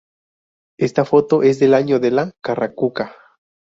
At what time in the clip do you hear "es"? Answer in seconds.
1.43-1.59